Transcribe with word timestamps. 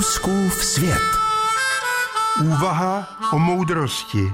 Fouskův 0.00 0.64
svět. 0.64 1.02
Úvaha 2.44 3.18
o 3.32 3.38
moudrosti. 3.38 4.32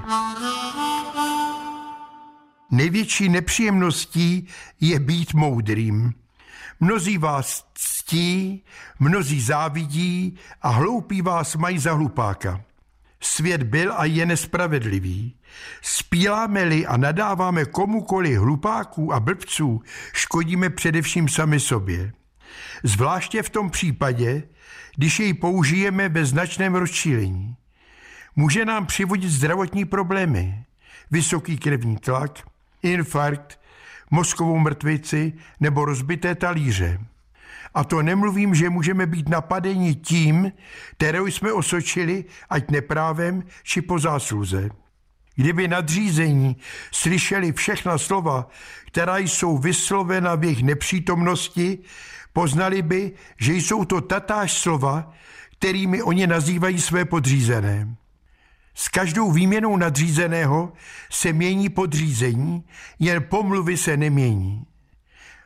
Největší 2.71 3.29
nepříjemností 3.29 4.47
je 4.79 4.99
být 4.99 5.33
moudrým. 5.33 6.13
Mnozí 6.79 7.17
vás 7.17 7.65
ctí, 7.73 8.63
mnozí 8.99 9.41
závidí 9.41 10.39
a 10.61 10.69
hloupí 10.69 11.21
vás 11.21 11.55
mají 11.55 11.79
za 11.79 11.93
hlupáka. 11.93 12.61
Svět 13.21 13.63
byl 13.63 13.93
a 13.97 14.05
je 14.05 14.25
nespravedlivý. 14.25 15.35
Spíláme-li 15.81 16.85
a 16.85 16.97
nadáváme 16.97 17.65
komukoli 17.65 18.35
hlupáků 18.35 19.13
a 19.13 19.19
blbců, 19.19 19.81
škodíme 20.13 20.69
především 20.69 21.29
sami 21.29 21.59
sobě. 21.59 22.13
Zvláště 22.83 23.43
v 23.43 23.49
tom 23.49 23.69
případě, 23.69 24.43
když 24.95 25.19
jej 25.19 25.33
použijeme 25.33 26.09
ve 26.09 26.25
značném 26.25 26.75
rozčílení. 26.75 27.55
Může 28.35 28.65
nám 28.65 28.85
přivodit 28.85 29.31
zdravotní 29.31 29.85
problémy, 29.85 30.63
vysoký 31.11 31.57
krevní 31.57 31.97
tlak, 31.97 32.39
infarkt, 32.83 33.59
mozkovou 34.11 34.59
mrtvici 34.59 35.33
nebo 35.59 35.85
rozbité 35.85 36.35
talíře. 36.35 36.99
A 37.73 37.83
to 37.83 38.01
nemluvím, 38.01 38.55
že 38.55 38.69
můžeme 38.69 39.05
být 39.05 39.29
napadeni 39.29 39.95
tím, 39.95 40.51
kterou 40.91 41.27
jsme 41.27 41.51
osočili, 41.51 42.25
ať 42.49 42.71
neprávem 42.71 43.43
či 43.63 43.81
po 43.81 43.99
zásluze. 43.99 44.69
Kdyby 45.35 45.67
nadřízení 45.67 46.57
slyšeli 46.91 47.53
všechna 47.53 47.97
slova, 47.97 48.49
která 48.87 49.17
jsou 49.17 49.57
vyslovena 49.57 50.35
v 50.35 50.43
jejich 50.43 50.63
nepřítomnosti, 50.63 51.79
poznali 52.37 52.81
by, 52.81 53.11
že 53.41 53.53
jsou 53.53 53.85
to 53.85 54.01
tatáž 54.01 54.53
slova, 54.53 55.13
kterými 55.57 56.03
oni 56.03 56.27
nazývají 56.27 56.81
své 56.81 57.05
podřízené. 57.05 57.95
S 58.73 58.87
každou 58.87 59.31
výměnou 59.31 59.77
nadřízeného 59.77 60.73
se 61.11 61.33
mění 61.33 61.69
podřízení, 61.69 62.63
jen 62.99 63.23
pomluvy 63.23 63.77
se 63.77 63.97
nemění. 63.97 64.65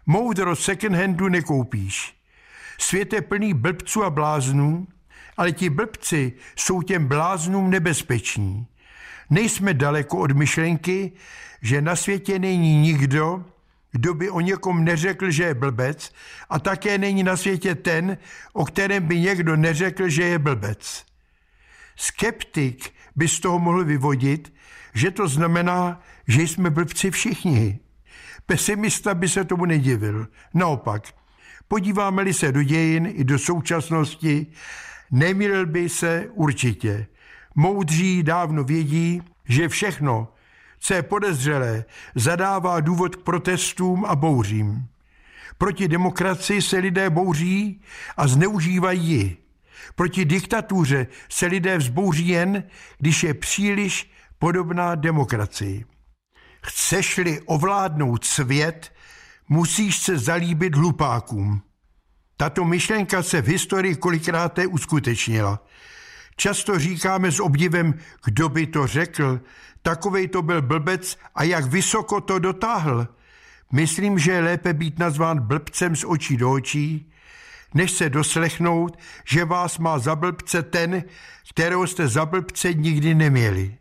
Moudrost 0.06 0.64
second 0.64 0.96
handu 0.96 1.30
nekoupíš. 1.30 2.16
Svět 2.78 3.14
je 3.14 3.22
plný 3.22 3.54
blbců 3.54 4.04
a 4.04 4.10
bláznů, 4.10 4.88
ale 5.38 5.52
ti 5.52 5.70
blbci 5.70 6.34
jsou 6.56 6.82
těm 6.82 7.08
bláznům 7.08 7.70
nebezpeční. 7.70 8.68
Nejsme 9.30 9.74
daleko 9.74 10.18
od 10.18 10.32
myšlenky, 10.32 11.12
že 11.62 11.82
na 11.82 11.96
světě 11.96 12.40
není 12.40 12.82
nikdo, 12.82 13.46
kdo 13.92 14.14
by 14.14 14.30
o 14.30 14.39
někom 14.39 14.84
neřekl, 14.84 15.31
že 15.31 15.44
je 15.44 15.53
blbec, 15.53 16.14
a 16.50 16.59
také 16.59 16.97
není 16.97 17.23
na 17.23 17.38
světě 17.38 17.75
ten, 17.75 18.17
o 18.53 18.66
kterém 18.66 19.08
by 19.08 19.20
někdo 19.20 19.56
neřekl, 19.56 20.09
že 20.09 20.23
je 20.23 20.39
blbec. 20.39 21.06
Skeptik 21.95 22.94
by 23.16 23.28
z 23.28 23.39
toho 23.39 23.59
mohl 23.59 23.86
vyvodit, 23.86 24.53
že 24.94 25.12
to 25.12 25.28
znamená, 25.28 26.02
že 26.28 26.42
jsme 26.42 26.69
blbci 26.69 27.12
všichni. 27.12 27.80
Pesimista 28.45 29.14
by 29.14 29.30
se 29.30 29.44
tomu 29.44 29.66
nedivil. 29.66 30.28
Naopak, 30.53 31.03
podíváme-li 31.67 32.34
se 32.34 32.52
do 32.52 32.64
dějin 32.64 33.14
i 33.16 33.23
do 33.23 33.39
současnosti, 33.39 34.47
nemilil 35.12 35.66
by 35.66 35.89
se 35.89 36.28
určitě. 36.34 37.08
Moudří 37.56 38.23
dávno 38.23 38.64
vědí, 38.64 39.22
že 39.45 39.69
všechno, 39.69 40.34
co 40.82 40.94
je 40.94 41.04
podezřelé, 41.04 41.86
zadává 42.16 42.80
důvod 42.80 43.16
k 43.16 43.22
protestům 43.22 44.06
a 44.06 44.16
bouřím. 44.16 44.88
Proti 45.58 45.88
demokracii 45.88 46.62
se 46.62 46.78
lidé 46.78 47.10
bouří 47.10 47.82
a 48.18 48.28
zneužívají 48.28 49.08
ji. 49.08 49.38
Proti 49.96 50.26
diktatuře 50.26 51.08
se 51.30 51.46
lidé 51.46 51.78
vzbouří 51.78 52.28
jen, 52.28 52.64
když 52.98 53.24
je 53.24 53.34
příliš 53.34 54.12
podobná 54.40 54.96
demokracii. 54.96 55.86
Chceš-li 56.64 57.42
ovládnout 57.42 58.25
svět, 58.25 58.94
musíš 59.50 59.98
se 59.98 60.18
zalíbit 60.18 60.75
hlupákům. 60.75 61.62
Tato 62.38 62.66
myšlenka 62.66 63.24
se 63.24 63.42
v 63.42 63.48
historii 63.48 63.96
kolikrát 63.96 64.59
uskutečnila. 64.69 65.59
Často 66.41 66.79
říkáme 66.79 67.31
s 67.31 67.40
obdivem, 67.40 67.94
kdo 68.25 68.50
by 68.50 68.68
to 68.68 68.88
řekl, 68.88 69.41
takovej 69.81 70.28
to 70.28 70.41
byl 70.41 70.62
blbec 70.62 71.18
a 71.35 71.44
jak 71.44 71.66
vysoko 71.66 72.22
to 72.22 72.40
dotáhl. 72.40 73.07
Myslím, 73.72 74.19
že 74.19 74.31
je 74.31 74.41
lépe 74.41 74.74
být 74.74 75.00
nazván 75.00 75.40
blbcem 75.40 75.96
z 75.96 76.03
očí 76.07 76.38
do 76.38 76.51
očí, 76.51 77.12
než 77.74 77.91
se 77.91 78.09
doslechnout, 78.09 78.97
že 79.25 79.46
vás 79.46 79.78
má 79.78 80.00
za 80.00 80.16
blbce 80.16 80.63
ten, 80.63 81.03
kterého 81.50 81.88
jste 81.88 82.07
za 82.07 82.25
blbce 82.25 82.74
nikdy 82.74 83.16
neměli. 83.16 83.78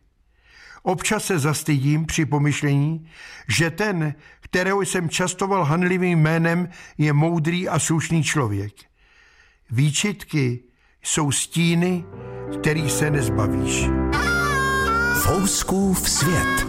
Občas 0.83 1.25
se 1.25 1.39
zastydím 1.39 2.07
při 2.07 2.27
pomyšlení, 2.27 3.09
že 3.49 3.71
ten, 3.71 4.15
kterého 4.41 4.83
jsem 4.83 5.09
častoval 5.09 5.65
hanlivým 5.65 6.19
jménem, 6.19 6.69
je 6.99 7.13
moudrý 7.13 7.69
a 7.69 7.79
slušný 7.79 8.25
člověk. 8.25 8.73
Výčitky 9.71 10.61
jsou 11.03 11.33
stíny, 11.33 12.05
který 12.59 12.91
se 12.91 13.11
nezbavíš. 13.11 13.89
Fouskův 15.23 16.09
svět. 16.11 16.67